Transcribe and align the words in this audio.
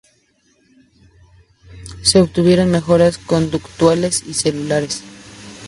Se 2.01 2.21
obtuvieron 2.21 2.71
mejoras 2.71 3.19
conductuales 3.19 4.23
y 4.25 4.33
celulares. 4.33 5.03